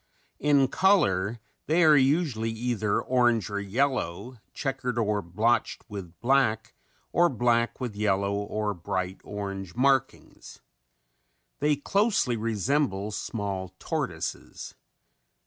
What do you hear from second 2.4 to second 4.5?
either orange or yellow,